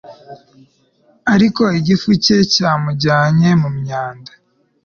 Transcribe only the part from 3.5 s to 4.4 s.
mu myanda